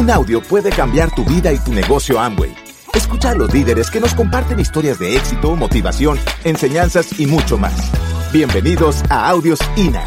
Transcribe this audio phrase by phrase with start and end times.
[0.00, 2.54] Un audio puede cambiar tu vida y tu negocio Amway.
[2.94, 7.92] Escucha a los líderes que nos comparten historias de éxito, motivación, enseñanzas y mucho más.
[8.32, 10.02] Bienvenidos a Audios INA.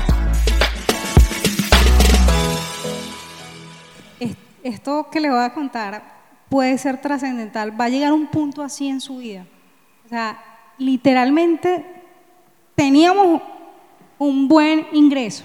[4.64, 6.02] Esto que le voy a contar
[6.50, 9.46] puede ser trascendental, va a llegar un punto así en su vida.
[10.08, 10.44] O sea,
[10.80, 11.86] literalmente
[12.74, 13.44] teníamos
[14.18, 15.44] un buen ingreso,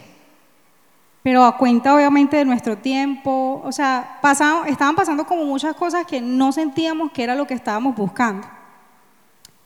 [1.29, 4.19] pero a cuenta obviamente de nuestro tiempo, o sea,
[4.67, 8.49] estaban pasando como muchas cosas que no sentíamos que era lo que estábamos buscando.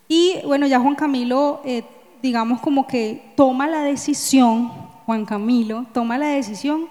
[0.08, 1.84] Y bueno, ya Juan Camilo, eh,
[2.20, 4.72] digamos como que toma la decisión,
[5.06, 6.88] Juan Camilo toma la decisión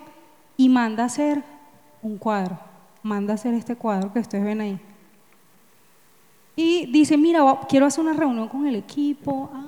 [0.55, 1.43] y manda a hacer
[2.01, 2.57] un cuadro,
[3.03, 4.79] manda a hacer este cuadro que ustedes ven ahí.
[6.55, 9.49] Y dice, mira, quiero hacer una reunión con el equipo.
[9.53, 9.65] Ah,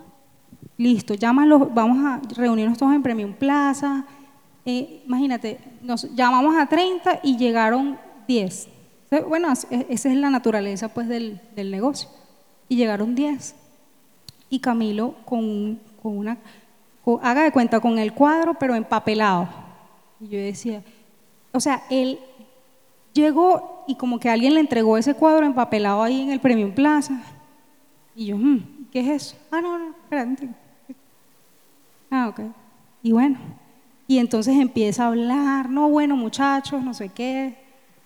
[0.77, 4.05] listo, llámalo, vamos a reunirnos todos en Premium Plaza.
[4.65, 8.69] Imagínate, nos llamamos a 30 y llegaron 10.
[9.27, 12.09] Bueno, esa es la naturaleza pues del, negocio.
[12.69, 13.55] Y llegaron 10.
[14.49, 16.37] Y Camilo con, una,
[17.21, 19.49] haga de cuenta, con el cuadro, pero empapelado.
[20.19, 20.81] Y yo decía,
[21.51, 22.19] o sea, él
[23.13, 27.21] llegó y como que alguien le entregó ese cuadro empapelado ahí en el Premium Plaza.
[28.15, 29.35] Y yo, hmm, ¿qué es eso?
[29.51, 30.49] Ah, no, no, espérate.
[32.09, 32.41] Ah, ok.
[33.01, 33.37] Y bueno,
[34.07, 37.55] y entonces empieza a hablar, no, bueno, muchachos, no sé qué.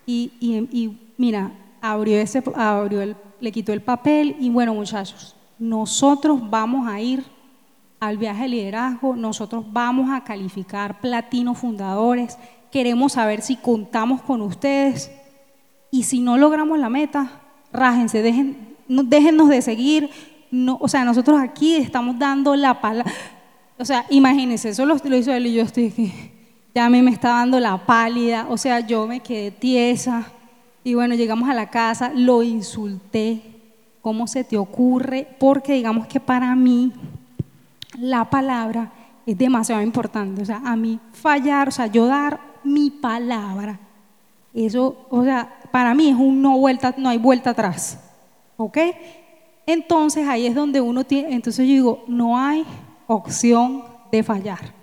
[0.06, 6.40] Y, y, mira, abrió ese, abrió el, le quitó el papel y bueno, muchachos, nosotros
[6.50, 7.24] vamos a ir
[8.00, 12.38] al viaje de liderazgo, nosotros vamos a calificar platino fundadores,
[12.72, 15.12] queremos saber si contamos con ustedes
[15.90, 17.42] y si no logramos la meta,
[17.74, 20.10] rájense, dejen, déjennos de seguir.
[20.52, 23.12] No, o sea, nosotros aquí estamos dando la palabra.
[23.80, 26.14] O sea, imagínense, eso lo, hizo él y yo estoy aquí.
[26.74, 30.32] Ya a mí me está dando la pálida, o sea, yo me quedé tiesa.
[30.84, 33.42] Y bueno, llegamos a la casa, lo insulté.
[34.02, 35.28] ¿Cómo se te ocurre?
[35.40, 36.94] Porque digamos que para mí
[38.00, 38.92] la palabra
[39.26, 40.42] es demasiado importante.
[40.42, 43.80] O sea, a mí fallar, o sea, yo dar mi palabra,
[44.54, 48.00] eso, o sea, para mí es un no vuelta, no hay vuelta atrás.
[48.56, 48.78] ¿Ok?
[49.66, 52.66] Entonces ahí es donde uno tiene, entonces yo digo, no hay
[53.08, 54.74] opción de fallar.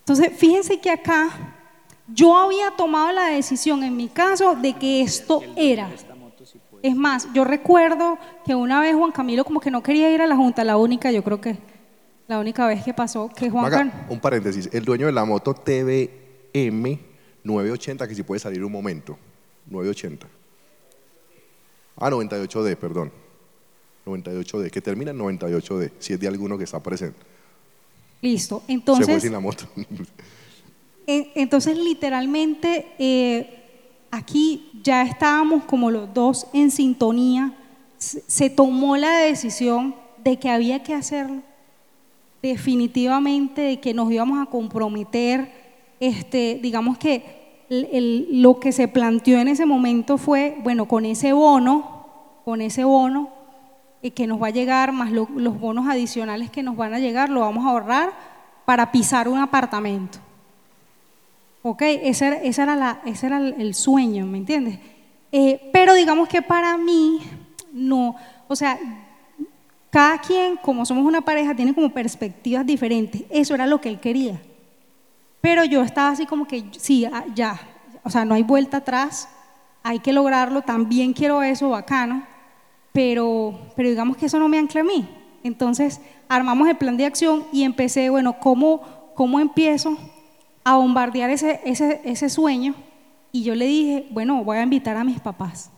[0.00, 1.30] Entonces, fíjense que acá
[2.08, 5.90] yo había tomado la decisión en mi caso de que esto era.
[6.82, 10.26] Es más, yo recuerdo que una vez Juan Camilo como que no quería ir a
[10.26, 11.58] la junta, la única, yo creo que
[12.28, 13.96] la única vez que pasó que Juan Camilo...
[14.08, 16.98] Un paréntesis, el dueño de la moto TVM
[17.42, 19.18] 980, que si puede salir un momento,
[19.68, 20.28] 980.
[21.96, 23.10] Ah, 98D, perdón.
[24.04, 27.18] 98D, que termina en 98D, si es de alguno que está presente.
[28.20, 28.62] Listo.
[28.68, 29.06] Entonces.
[29.06, 29.66] Se fue sin la moto.
[31.06, 33.62] entonces, literalmente, eh,
[34.10, 37.52] aquí ya estábamos como los dos en sintonía.
[37.98, 41.42] Se tomó la decisión de que había que hacerlo.
[42.42, 45.50] Definitivamente, de que nos íbamos a comprometer.
[45.98, 47.36] Este, digamos que
[47.68, 52.06] lo que se planteó en ese momento fue, bueno, con ese bono,
[52.44, 53.30] con ese bono,
[54.14, 57.40] que nos va a llegar, más los bonos adicionales que nos van a llegar, lo
[57.40, 58.12] vamos a ahorrar
[58.64, 60.18] para pisar un apartamento.
[61.62, 61.82] ¿Ok?
[61.82, 64.78] Ese era, ese era, la, ese era el sueño, ¿me entiendes?
[65.32, 67.20] Eh, pero digamos que para mí,
[67.72, 68.14] no,
[68.46, 68.78] o sea,
[69.90, 73.24] cada quien, como somos una pareja, tiene como perspectivas diferentes.
[73.30, 74.40] Eso era lo que él quería.
[75.40, 77.58] Pero yo estaba así como que, sí, ah, ya,
[78.04, 79.28] o sea, no hay vuelta atrás,
[79.82, 82.35] hay que lograrlo, también quiero eso, bacano
[82.96, 85.06] pero, pero digamos que eso no me ancla a mí.
[85.44, 88.80] Entonces armamos el plan de acción y empecé, bueno, ¿cómo,
[89.14, 89.98] cómo empiezo
[90.64, 92.74] a bombardear ese, ese, ese sueño?
[93.32, 95.70] Y yo le dije, bueno, voy a invitar a mis papás.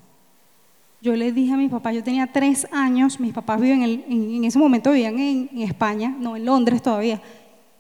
[1.03, 4.45] Yo les dije a mis papás, yo tenía tres años, mis papás viven en, en,
[4.45, 7.21] ese momento vivían en, en, España, no en Londres todavía,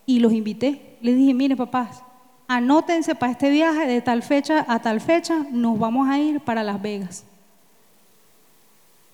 [0.04, 0.97] y los invité.
[1.00, 2.03] Les dije, mire papás,
[2.48, 6.65] anótense para este viaje de tal fecha a tal fecha, nos vamos a ir para
[6.65, 7.24] Las Vegas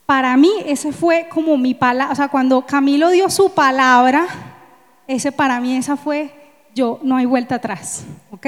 [0.07, 4.27] para mí ese fue como mi palabra, o sea, cuando Camilo dio su palabra,
[5.07, 6.31] ese para mí esa fue,
[6.75, 8.47] yo no hay vuelta atrás, ¿ok?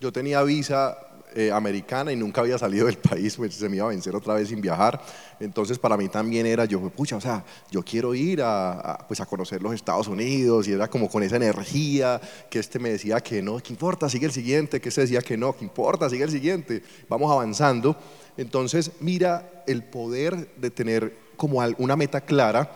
[0.00, 0.96] Yo tenía visa
[1.34, 4.34] eh, americana y nunca había salido del país, pues se me iba a vencer otra
[4.34, 5.00] vez sin viajar.
[5.40, 9.26] Entonces para mí también era, yo, pucha, o sea, yo quiero ir a, pues a
[9.26, 13.42] conocer los Estados Unidos y era como con esa energía que este me decía que
[13.42, 14.08] no, ¿qué importa?
[14.08, 16.08] Sigue el siguiente, que este decía que no, ¿qué importa?
[16.08, 16.82] Sigue el siguiente.
[17.08, 17.96] Vamos avanzando.
[18.36, 22.70] Entonces, mira el poder de tener como una meta clara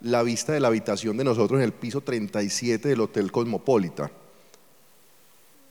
[0.00, 4.10] la vista de la habitación de nosotros en el piso 37 del Hotel Cosmopolita.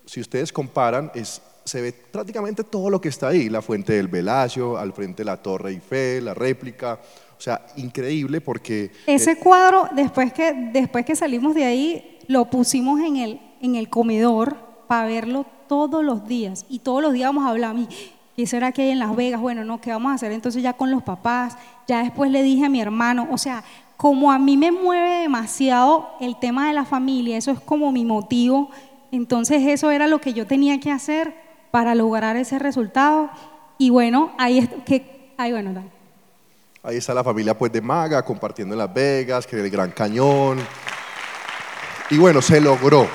[0.06, 4.08] Si ustedes comparan, es se ve prácticamente todo lo que está ahí, la fuente del
[4.08, 7.00] Velasio, al frente la Torre Eiffel, la réplica,
[7.36, 8.92] o sea, increíble porque...
[9.08, 13.76] Ese eh, cuadro, después que, después que salimos de ahí, lo pusimos en el, en
[13.76, 14.58] el comedor
[14.88, 16.68] para verlo todos los días.
[16.70, 17.76] Y todos los días vamos a hablar,
[18.36, 19.42] ¿qué será que hay en Las Vegas?
[19.42, 21.58] Bueno, no, ¿qué vamos a hacer entonces ya con los papás?
[21.88, 23.64] Ya después le dije a mi hermano, o sea,
[23.98, 28.06] como a mí me mueve demasiado el tema de la familia, eso es como mi
[28.06, 28.70] motivo,
[29.12, 31.45] entonces eso era lo que yo tenía que hacer
[31.76, 33.30] para lograr ese resultado.
[33.78, 35.84] Y bueno, ahí, es, que, ahí bueno.
[36.82, 40.58] Ahí está la familia pues de Maga compartiendo en Las Vegas, que el Gran Cañón.
[42.10, 43.06] Y bueno, se logró.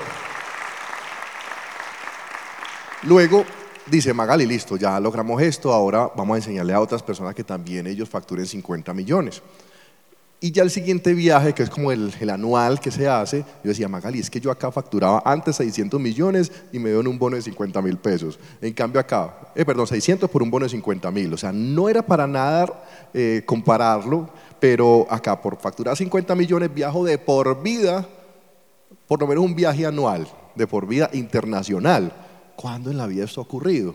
[3.05, 3.47] Luego
[3.87, 7.87] dice Magali, listo, ya logramos esto, ahora vamos a enseñarle a otras personas que también
[7.87, 9.43] ellos facturen 50 millones.
[10.43, 13.89] Y ya el siguiente viaje, que es como el, anual que se hace, yo decía,
[13.89, 17.43] Magali, es que yo acá facturaba antes 600 millones y me dieron un bono de
[17.43, 18.39] 50 mil pesos.
[18.63, 21.35] En cambio acá, eh, perdón, 600 por un bono de 50 mil.
[21.35, 22.83] O sea, no era para nada
[23.13, 28.09] eh, compararlo, pero acá por facturar 50 millones viajo de por vida,
[29.07, 32.15] por lo menos un viaje anual, de por vida internacional.
[32.57, 33.95] ¿Cuándo en la vida esto ha ocurrido?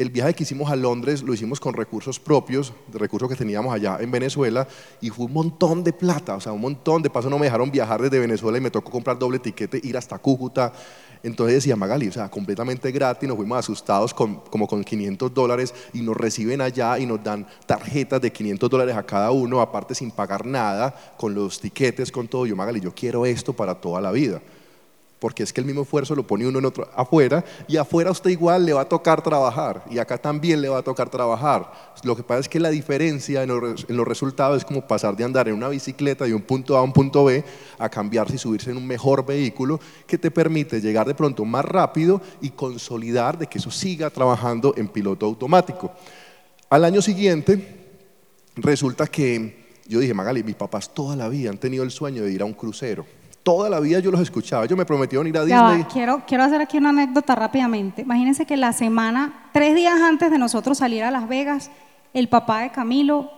[0.00, 3.98] El viaje que hicimos a Londres lo hicimos con recursos propios, recursos que teníamos allá
[4.00, 4.66] en Venezuela,
[4.98, 7.02] y fue un montón de plata, o sea, un montón.
[7.02, 9.98] De paso no me dejaron viajar desde Venezuela y me tocó comprar doble tiquete, ir
[9.98, 10.72] hasta Cúcuta.
[11.22, 15.74] Entonces decía Magali, o sea, completamente gratis, nos fuimos asustados con, como con 500 dólares
[15.92, 19.94] y nos reciben allá y nos dan tarjetas de 500 dólares a cada uno, aparte
[19.94, 22.46] sin pagar nada, con los tiquetes, con todo.
[22.46, 24.40] Yo, Magali, yo quiero esto para toda la vida
[25.20, 28.30] porque es que el mismo esfuerzo lo pone uno en otro afuera y afuera usted
[28.30, 31.70] igual le va a tocar trabajar y acá también le va a tocar trabajar.
[32.02, 35.46] Lo que pasa es que la diferencia en los, resultados es como pasar de andar
[35.48, 37.44] en una bicicleta de un punto A a un punto B
[37.78, 41.66] a cambiarse y subirse en un mejor vehículo que te permite llegar de pronto más
[41.66, 45.92] rápido y consolidar de que eso siga trabajando en piloto automático.
[46.70, 47.76] Al año siguiente
[48.56, 52.32] resulta que yo dije, Magali, mis papás toda la vida han tenido el sueño de
[52.32, 54.66] ir a un crucero Toda la vida yo los escuchaba.
[54.66, 55.84] Yo me prometieron ir a Disney.
[55.84, 58.02] quiero, quiero hacer aquí una anécdota rápidamente.
[58.02, 61.70] Imagínense que la semana, tres días antes de nosotros salir a Las Vegas,
[62.12, 63.30] el papá de Camilo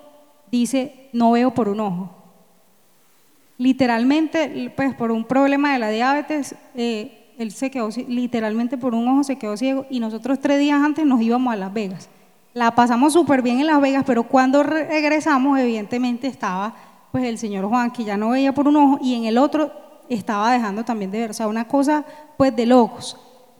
[0.51, 2.11] dice, no veo por un ojo.
[3.59, 9.07] Literalmente, pues por un problema de la diabetes, eh, él se quedó, literalmente por un
[9.09, 12.09] ojo se quedó ciego y nosotros tres días antes nos íbamos a Las Vegas.
[12.55, 16.75] La pasamos súper bien en Las Vegas, pero cuando regresamos, evidentemente estaba
[17.13, 19.71] pues el señor Juan, que ya no veía por un ojo, y en el otro
[20.09, 22.05] estaba dejando también de ver, o sea, una cosa
[22.37, 23.17] pues de locos.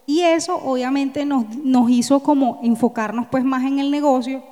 [0.07, 4.43] Y eso obviamente nos, nos hizo como enfocarnos pues más en el negocio.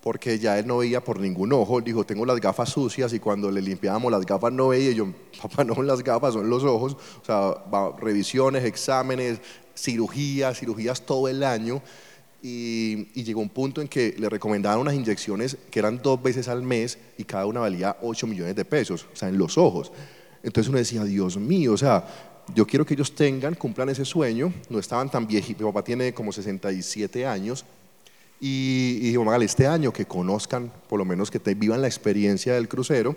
[0.00, 3.50] Porque ya él no veía por ningún ojo, dijo, tengo las gafas sucias y cuando
[3.50, 5.08] le limpiábamos las gafas no veía, y yo,
[5.42, 7.54] papá, no son las gafas, son los ojos, o sea,
[7.98, 9.40] revisiones, exámenes,
[9.76, 11.82] cirugías, cirugías todo el año.
[12.42, 16.46] Y, y, llegó un punto en que le recomendaban unas inyecciones que eran dos veces
[16.46, 19.90] al mes y cada una valía 8 millones de pesos, o sea, en los ojos.
[20.46, 22.04] Entonces uno decía, Dios mío, o sea,
[22.54, 24.52] yo quiero que ellos tengan, cumplan ese sueño.
[24.70, 27.64] No estaban tan viejitos, mi papá tiene como 67 años.
[28.40, 32.54] Y, y dijo, este año que conozcan, por lo menos que te, vivan la experiencia
[32.54, 33.16] del crucero.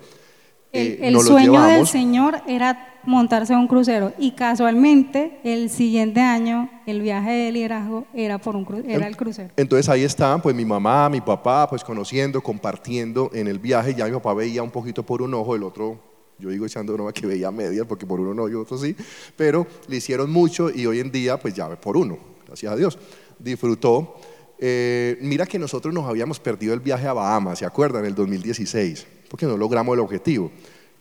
[0.72, 6.70] El, eh, sueño del Señor era montarse a un crucero y casualmente el siguiente año
[6.86, 9.50] el viaje de liderazgo era, por un, era el crucero.
[9.56, 13.94] Entonces ahí estaban pues mi mamá, mi papá, pues conociendo, compartiendo en el viaje.
[13.94, 16.08] Ya mi papá veía un poquito por un ojo, el otro
[16.40, 18.96] yo digo echando broma que veía medias, porque por uno no y otro sí,
[19.36, 22.18] pero le hicieron mucho y hoy en día, pues ya por uno,
[22.48, 22.98] gracias a Dios.
[23.38, 24.16] Disfrutó.
[24.58, 28.04] Eh, mira que nosotros nos habíamos perdido el viaje a Bahamas, ¿se acuerdan?
[28.04, 30.52] En el 2016, porque no logramos el objetivo.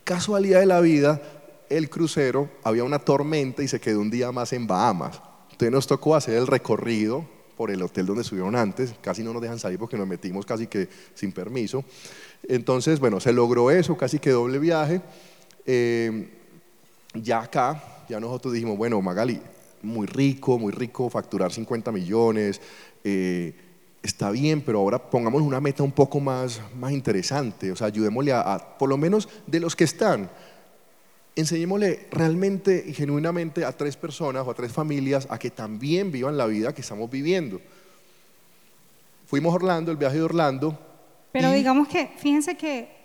[0.05, 1.21] Casualidad de la vida,
[1.69, 5.21] el crucero, había una tormenta y se quedó un día más en Bahamas.
[5.51, 7.25] Entonces nos tocó hacer el recorrido
[7.59, 10.67] por el hotel donde estuvieron antes, casi no nos dejan salir porque nos metimos casi
[10.67, 11.83] que sin permiso.
[12.47, 15.01] Entonces, bueno, se logró eso, casi que doble viaje.
[15.71, 16.27] Eh,
[17.13, 19.39] ya acá, ya nosotros dijimos, bueno, Magali,
[19.83, 22.59] muy rico, muy rico, facturar 50 millones,
[23.03, 23.53] eh,
[24.01, 28.33] está bien, pero ahora pongamos una meta un poco más, más interesante, o sea, ayudémosle
[28.33, 30.31] a, por lo menos de los que están,
[31.35, 36.35] enseñémosle realmente y genuinamente a tres personas o a tres familias a que también vivan
[36.35, 37.61] la vida que estamos viviendo.
[39.27, 40.79] Fuimos a Orlando, el viaje de Orlando.
[41.31, 42.98] Pero digamos que, fíjense que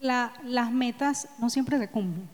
[0.00, 2.28] las metas no siempre se cumplen.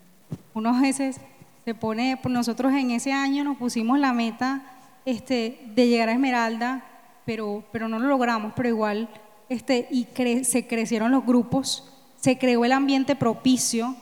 [0.55, 1.21] Unos veces
[1.65, 4.63] se pone, pues nosotros en ese año nos pusimos la meta
[5.05, 6.85] este, de llegar a Esmeralda,
[7.25, 9.09] pero, pero no lo logramos, pero igual,
[9.49, 10.07] este, y
[10.45, 13.97] se crecieron los grupos, se creó el ambiente propicio,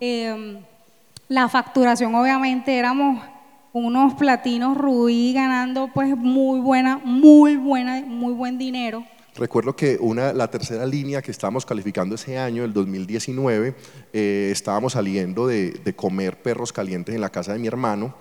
[0.00, 0.60] em,
[1.28, 3.22] la facturación obviamente éramos
[3.72, 9.04] unos platinos rubí ganando pues muy buena, muy buena, muy buen dinero.
[9.38, 13.72] Recuerdo que una, la tercera línea que estábamos calificando ese año, el 2019,
[14.12, 18.16] eh, estábamos saliendo de, de comer perros calientes en la casa de mi hermano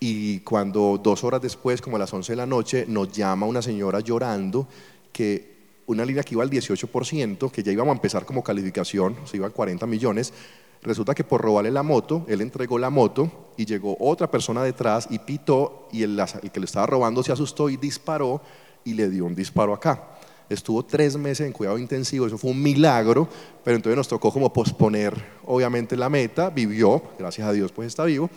[0.00, 3.60] y cuando dos horas después, como a las 11 de la noche, nos llama una
[3.60, 4.66] señora llorando
[5.12, 9.36] que una línea que iba al 18%, que ya íbamos a empezar como calificación, se
[9.36, 10.32] iban 40 millones,
[10.80, 15.08] resulta que por robarle la moto, él entregó la moto y llegó otra persona detrás
[15.10, 18.40] y pitó y el, el que le estaba robando se asustó y disparó
[18.82, 20.17] y le dio un disparo acá
[20.48, 23.28] estuvo tres meses en cuidado intensivo, eso fue un milagro,
[23.64, 25.14] pero entonces nos tocó como posponer
[25.46, 28.30] obviamente la meta, vivió, gracias a Dios pues está vivo,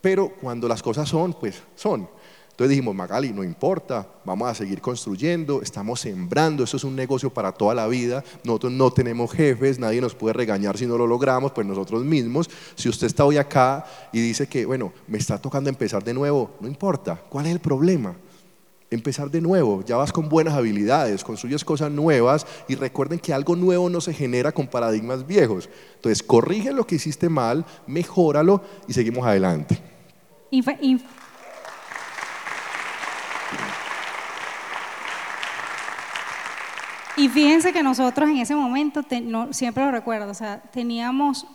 [0.00, 2.08] pero cuando las cosas son, pues son.
[2.54, 7.28] Entonces dijimos, Magali, no importa, vamos a seguir construyendo, estamos sembrando, eso es un negocio
[7.28, 11.04] para toda la vida, nosotros no tenemos jefes, nadie nos puede regañar si no lo
[11.04, 12.48] logramos, pues nosotros mismos.
[12.76, 16.52] Si usted está hoy acá y dice que, bueno, me está tocando empezar de nuevo,
[16.60, 18.14] no importa, ¿cuál es el problema?
[18.94, 23.56] Empezar de nuevo, ya vas con buenas habilidades, construyes cosas nuevas y recuerden que algo
[23.56, 25.68] nuevo no se genera con paradigmas viejos.
[25.96, 29.78] Entonces, corrige lo que hiciste mal, mejóralo y seguimos adelante.
[37.16, 39.02] Y, fíjense que nosotros en ese momento,
[39.50, 41.46] siempre lo recuerdo, o sea, teníamos,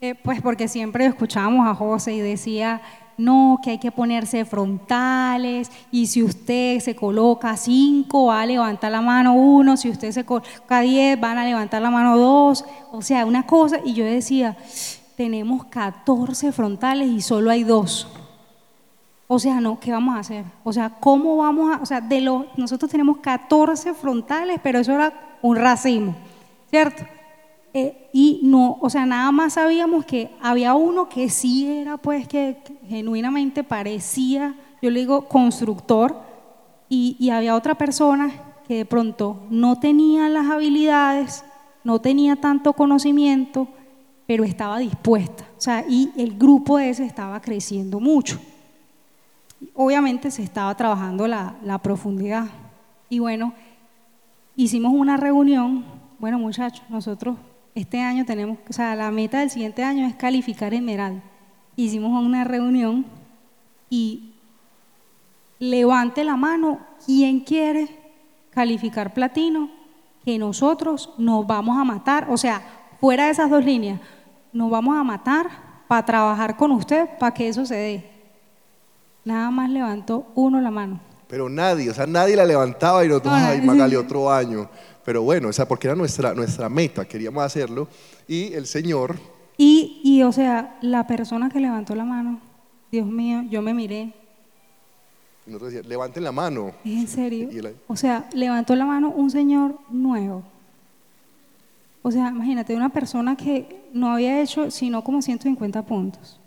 [0.00, 2.82] eh, pues porque siempre escuchábamos a José y decía,
[3.16, 8.90] no, que hay que ponerse frontales y si usted se coloca cinco va a levantar
[8.90, 13.02] la mano uno, si usted se coloca diez van a levantar la mano dos, o
[13.02, 14.56] sea, una cosa, y yo decía,
[15.16, 18.08] tenemos 14 frontales y solo hay dos.
[19.26, 20.44] O sea, no, ¿qué vamos a hacer?
[20.64, 24.92] O sea, ¿cómo vamos a, o sea, de los, nosotros tenemos 14 frontales, pero eso
[24.92, 26.14] era un racimo,
[26.70, 27.04] ¿cierto?
[27.76, 32.28] Eh, y no, o sea, nada más sabíamos que había uno que sí era, pues,
[32.28, 32.56] que,
[32.88, 36.16] genuinamente parecía, yo le digo, constructor,
[36.88, 38.30] y, había otra persona
[38.68, 41.44] que de pronto no tenía las habilidades,
[41.82, 43.66] no tenía tanto conocimiento,
[44.24, 45.44] pero estaba dispuesta.
[45.58, 48.38] O sea, y el grupo ese estaba creciendo mucho.
[49.74, 52.46] Obviamente se estaba trabajando la, la profundidad.
[53.08, 53.52] Y bueno,
[54.54, 55.84] hicimos una reunión.
[56.20, 57.36] Bueno, muchachos, nosotros
[57.74, 61.22] este año tenemos, o sea, la meta del siguiente año es calificar Esmeralda.
[61.76, 63.04] Hicimos una reunión
[63.90, 64.34] y
[65.58, 67.88] levante la mano quien quiere
[68.50, 69.70] calificar platino,
[70.24, 72.62] que nosotros nos vamos a matar, o sea,
[73.00, 74.00] fuera de esas dos líneas,
[74.52, 75.48] nos vamos a matar
[75.88, 78.10] para trabajar con usted para que eso se dé.
[79.24, 81.00] Nada más levantó uno la mano.
[81.26, 84.68] Pero nadie, o sea, nadie la levantaba y nosotros, ay, Magali, otro año.
[85.04, 87.88] Pero bueno, o sea, porque era nuestra, nuestra meta, queríamos hacerlo.
[88.26, 89.16] Y el Señor...
[89.56, 92.40] Y, y, o sea, la persona que levantó la mano,
[92.90, 94.12] Dios mío, yo me miré.
[95.46, 96.72] Nosotros decíamos, levanten la mano.
[96.84, 97.48] en serio?
[97.86, 100.42] O sea, levantó la mano un señor nuevo.
[102.02, 106.40] O sea, imagínate, una persona que no había hecho sino como 150 puntos.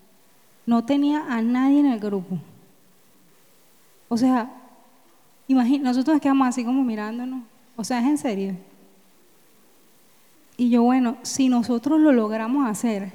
[0.66, 2.38] No tenía a nadie en el grupo.
[4.10, 4.52] O sea,
[5.48, 7.44] nosotros nos quedamos así como mirándonos.
[7.77, 8.55] O sea, es en serio.
[10.57, 13.13] Y yo, bueno, si nosotros lo logramos hacer,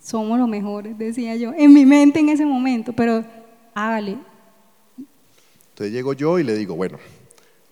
[0.00, 3.24] somos los mejores, decía yo, en mi mente en ese momento, pero
[3.74, 4.18] hágale.
[5.70, 6.98] Entonces llego yo y le digo, bueno,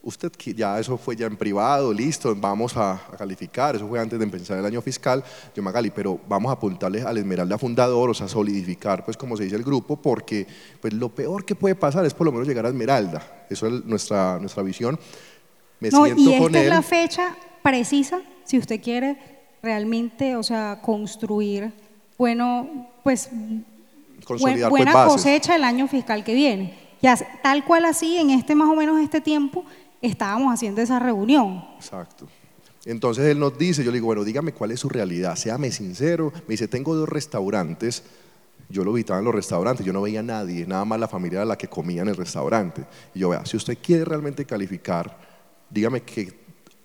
[0.02, 4.25] usted ya eso fue ya en privado, listo, vamos a, calificar, eso fue antes de
[4.25, 5.23] empezar el año fiscal,
[5.54, 9.45] yo Magali, pero vamos a apuntarle al Esmeralda fundador, o sea, solidificar, pues como se
[9.45, 10.47] dice el grupo, porque
[10.80, 13.85] pues lo peor que puede pasar es por lo menos llegar a Esmeralda, eso es
[13.85, 14.99] nuestra, nuestra visión.
[15.80, 19.19] Me no, y esta es la fecha precisa, si usted quiere
[19.62, 21.73] realmente, o sea, construir,
[22.16, 23.30] bueno, pues
[24.25, 26.75] Consolidar, buena pues, cosecha el año fiscal que viene.
[27.02, 29.64] Ya, tal cual así, en este más o menos este tiempo,
[30.00, 31.64] estábamos haciendo esa reunión.
[31.76, 32.26] Exacto.
[32.85, 36.33] Entonces él nos dice, yo le digo, bueno, dígame cuál es su realidad, séame sincero.
[36.47, 38.02] Me dice, tengo dos restaurantes.
[38.69, 41.38] Yo lo visitaba en los restaurantes, yo no veía a nadie, nada más la familia
[41.38, 42.85] era la que comía en el restaurante.
[43.14, 45.19] Y yo, vea, si usted quiere realmente calificar,
[45.69, 46.33] dígame qué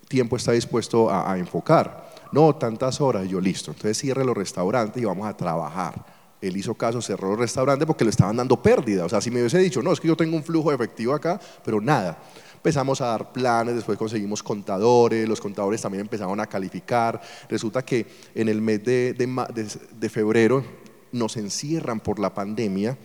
[0.08, 2.12] tiempo está dispuesto a, a enfocar.
[2.32, 3.26] No, tantas horas.
[3.26, 3.72] Y yo, listo.
[3.72, 6.15] Entonces cierre los restaurantes y vamos a trabajar.
[6.42, 9.06] Él hizo caso, cerró el restaurante porque le estaban dando pérdida.
[9.06, 11.40] O sea, si me hubiese dicho, no, es que yo tengo un flujo efectivo acá,
[11.64, 12.18] pero nada
[12.66, 17.22] empezamos a dar planes, después conseguimos contadores, los contadores también empezaron a calificar.
[17.48, 20.66] Resulta que en el mes de, de, febrero
[21.12, 22.98] nos encierran por la pandemia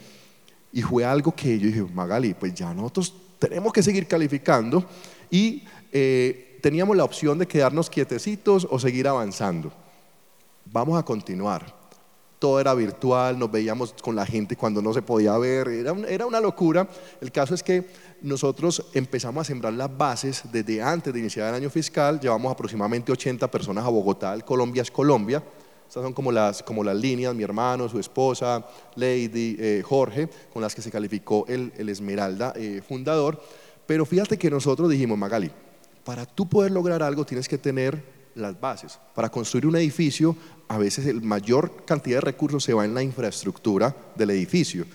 [0.72, 4.82] y fue algo que yo dije, Magali, pues ya nosotros tenemos que seguir calificando
[5.30, 9.70] y eh, teníamos la opción de quedarnos quietecitos o seguir avanzando.
[10.72, 11.79] Vamos a continuar.
[12.40, 16.26] Todo era virtual, nos veíamos con la gente cuando no se podía ver, era, era
[16.26, 16.88] una locura.
[17.20, 17.87] El caso es que
[18.23, 23.12] nosotros empezamos a sembrar las bases desde antes de iniciar el año fiscal, llevamos aproximadamente
[23.12, 25.44] 80 personas a Bogotá, el Colombia es Colombia,
[25.87, 30.62] estas son como las, como las líneas, mi hermano, su esposa, Lady, eh, Jorge, con
[30.62, 33.42] las que se calificó el, Esmeralda eh, fundador.
[33.87, 35.50] Pero fíjate que nosotros dijimos, Magali,
[36.04, 38.99] para tú poder lograr algo tienes que tener las bases.
[39.14, 40.37] Para construir un edificio,
[40.68, 44.87] a veces el mayor cantidad de recursos se va en la infraestructura del edificio.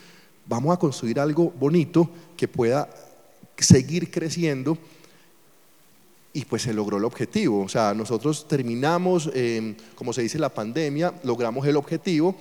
[0.45, 2.89] Vamos a construir algo bonito que pueda
[3.57, 4.77] seguir creciendo
[6.33, 7.61] y pues se logró el objetivo.
[7.61, 12.35] O sea, nosotros terminamos, eh, como se dice, la pandemia, logramos el objetivo.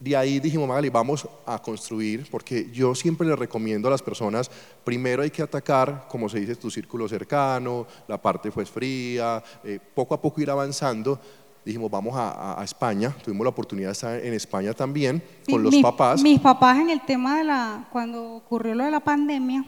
[0.00, 4.48] De ahí dijimos, Magali, vamos a construir, porque yo siempre le recomiendo a las personas,
[4.84, 9.80] primero hay que atacar, como se dice, tu círculo cercano, la parte pues fría, eh,
[9.94, 11.18] poco a poco ir avanzando.
[11.64, 16.22] Dijimos, vamos a, España, tuvimos la oportunidad de estar en España también, con los papás.
[16.22, 19.64] Mis papás en el tema de la, cuando ocurrió lo de la pandemia,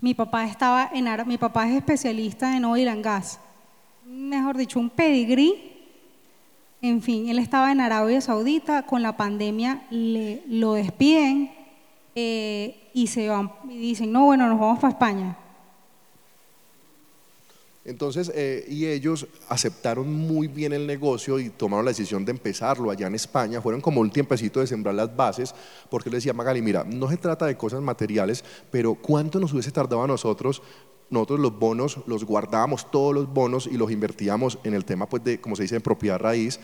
[0.00, 3.40] mi papá estaba en mi papá es especialista en oil and gas.
[4.04, 5.73] Mejor dicho, un pedigrí.
[6.84, 11.50] En fin, él estaba en Arabia Saudita, con la pandemia le, lo despiden
[12.14, 15.38] eh, y se van y dicen, no, bueno, nos vamos para España.
[17.86, 22.90] Entonces, eh, y ellos aceptaron muy bien el negocio y tomaron la decisión de empezarlo
[22.90, 23.62] allá en España.
[23.62, 25.54] Fueron como un tiempecito de sembrar las bases,
[25.88, 29.70] porque les decía Magali, mira, no se trata de cosas materiales, pero ¿cuánto nos hubiese
[29.70, 30.60] tardado a nosotros?
[31.14, 35.22] Nosotros los bonos los guardábamos todos los bonos y los invertíamos en el tema, pues,
[35.24, 36.58] de, como se dice, en propiedad raíz.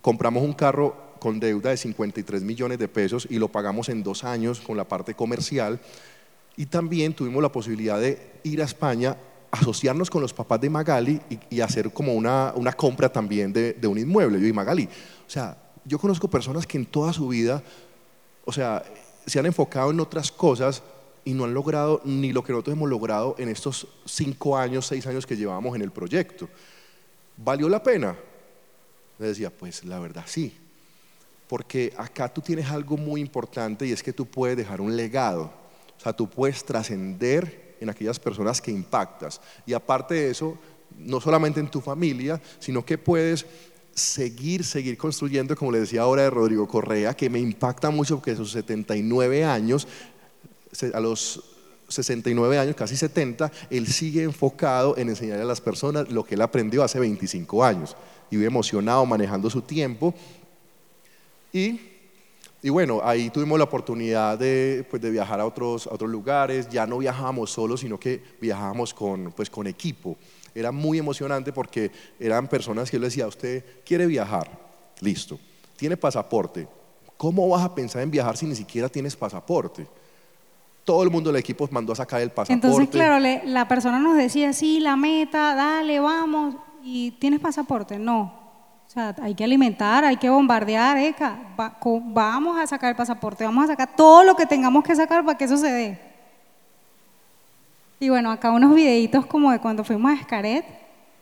[0.00, 4.22] Compramos un carro con deuda de 53 millones de pesos y lo pagamos en dos
[4.22, 5.80] años con la parte comercial.
[6.56, 9.16] Y también tuvimos la posibilidad de ir a España
[9.50, 11.20] asociarnos con los papás de Magali
[11.50, 14.40] y, hacer como una, una compra también de, de, un inmueble.
[14.40, 17.62] Yo y Magali, o sea, yo conozco personas que en toda su vida,
[18.44, 18.82] o sea,
[19.26, 20.82] se han enfocado en otras cosas
[21.24, 25.06] y no han logrado ni lo que nosotros hemos logrado en estos cinco años, seis
[25.06, 26.48] años que llevamos en el proyecto.
[27.36, 28.16] ¿Valió la pena?
[29.18, 30.56] Le decía, pues la verdad sí,
[31.48, 35.52] porque acá tú tienes algo muy importante y es que tú puedes dejar un legado,
[35.96, 39.40] o sea, tú puedes trascender en aquellas personas que impactas.
[39.66, 40.56] Y aparte de eso,
[40.98, 43.46] no solamente en tu familia, sino que puedes
[43.94, 48.32] seguir, seguir construyendo, como le decía ahora de Rodrigo Correa, que me impacta mucho porque
[48.32, 49.86] a sus 79 años,
[50.94, 51.42] a los
[51.88, 56.42] 69 años, casi 70, él sigue enfocado en enseñarle a las personas lo que él
[56.42, 57.96] aprendió hace 25 años.
[58.30, 60.14] Y vive emocionado manejando su tiempo.
[61.52, 61.92] Y
[62.64, 66.86] y bueno, ahí tuvimos la oportunidad de, pues, de viajar a otros, otros lugares, ya
[66.86, 70.16] no viajábamos solos, sino que viajábamos con, pues, con equipo.
[70.54, 74.48] Era muy emocionante porque eran personas que yo le decía, usted quiere viajar,
[75.00, 75.40] listo,
[75.76, 76.68] tiene pasaporte,
[77.16, 79.88] ¿cómo vas a pensar en viajar si ni siquiera tienes pasaporte?
[80.84, 82.52] Todo el mundo del equipo mandó a sacar el pasaporte.
[82.52, 87.98] Entonces, claro, la persona nos decía, sí, la meta, dale, vamos, ¿y tienes pasaporte?
[87.98, 88.42] No,
[88.86, 91.54] o sea, hay que alimentar, hay que bombardear, Eka.
[92.12, 95.38] vamos a sacar el pasaporte, vamos a sacar todo lo que tengamos que sacar para
[95.38, 95.98] que eso se dé.
[97.98, 100.66] Y bueno, acá unos videitos como de cuando fuimos a Escaret,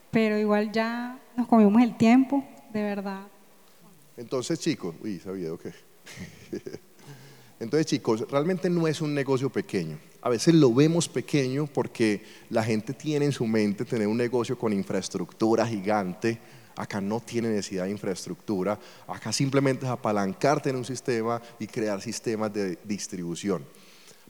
[0.09, 2.43] pero igual ya nos comimos el tiempo,
[2.73, 3.21] de verdad.
[4.17, 5.71] Entonces, chicos, uy, video qué.
[7.61, 9.97] Entonces, chicos, realmente no es un negocio pequeño.
[10.21, 14.57] A veces lo vemos pequeño porque la gente tiene en su mente tener un negocio
[14.57, 16.39] con infraestructura gigante,
[16.75, 22.01] Acá no tiene necesidad de infraestructura, acá simplemente es apalancarte en un sistema y crear
[22.01, 23.65] sistemas de distribución.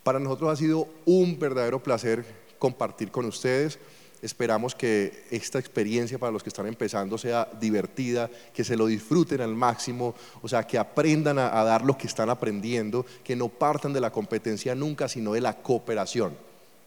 [0.04, 2.26] Para nosotros ha sido un verdadero placer
[2.58, 3.78] compartir con ustedes.
[4.22, 9.42] Esperamos que esta experiencia para los que están empezando sea divertida, que se lo disfruten
[9.42, 13.94] al máximo, o sea, que aprendan a, dar lo que están aprendiendo, que no partan
[13.94, 16.34] de la competencia nunca, sino de la cooperación.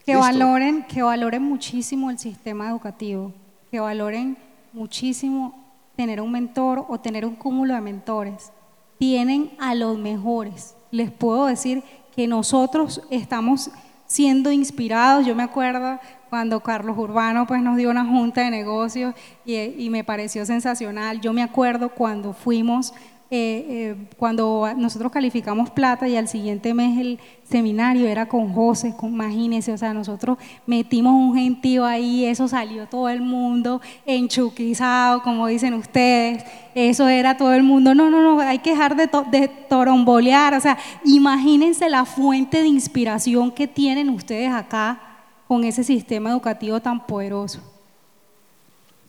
[0.06, 3.32] Que valoren, que valoren muchísimo el sistema educativo,
[3.70, 4.36] que valoren
[4.72, 5.64] muchísimo
[5.96, 8.52] tener un mentor o tener un cúmulo de mentores.
[8.98, 10.76] Tienen a los mejores.
[10.92, 11.82] Les puedo decir
[12.14, 13.70] que nosotros estamos
[14.06, 15.26] siendo inspirados.
[15.26, 15.98] Yo me acuerdo
[16.30, 19.14] cuando Carlos Urbano pues, nos dio una junta de negocios
[19.44, 21.20] y, y me pareció sensacional.
[21.20, 22.92] Yo me acuerdo cuando fuimos
[23.36, 28.94] eh, eh, cuando nosotros calificamos plata y al siguiente mes el seminario era con José,
[28.96, 35.20] con, imagínense, o sea, nosotros metimos un gentío ahí, eso salió todo el mundo enchuquizado,
[35.24, 36.44] como dicen ustedes,
[36.76, 40.60] eso era todo el mundo, no, no, no, hay que dejar de, de torombolear, o
[40.60, 45.00] sea, imagínense la fuente de inspiración que tienen ustedes acá
[45.48, 47.60] con ese sistema educativo tan poderoso.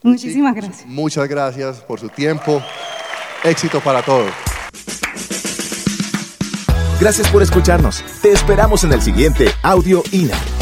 [0.02, 0.84] Muchísimas gracias.
[0.84, 2.60] Muchas gracias por su tiempo.
[3.44, 4.30] Éxito para todos.
[7.00, 8.02] Gracias por escucharnos.
[8.22, 10.55] Te esperamos en el siguiente Audio INA.